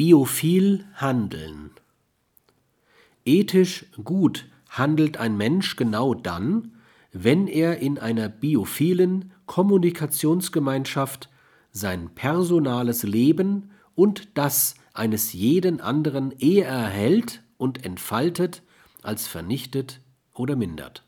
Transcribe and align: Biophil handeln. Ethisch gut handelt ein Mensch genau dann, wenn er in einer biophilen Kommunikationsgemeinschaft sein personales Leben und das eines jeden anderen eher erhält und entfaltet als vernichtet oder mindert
Biophil 0.00 0.86
handeln. 0.94 1.72
Ethisch 3.26 3.84
gut 4.02 4.46
handelt 4.70 5.18
ein 5.18 5.36
Mensch 5.36 5.76
genau 5.76 6.14
dann, 6.14 6.72
wenn 7.12 7.46
er 7.46 7.80
in 7.80 7.98
einer 7.98 8.30
biophilen 8.30 9.32
Kommunikationsgemeinschaft 9.44 11.28
sein 11.70 12.08
personales 12.14 13.02
Leben 13.02 13.72
und 13.94 14.38
das 14.38 14.74
eines 14.94 15.34
jeden 15.34 15.82
anderen 15.82 16.30
eher 16.30 16.68
erhält 16.68 17.42
und 17.58 17.84
entfaltet 17.84 18.62
als 19.02 19.28
vernichtet 19.28 20.00
oder 20.32 20.56
mindert 20.56 21.04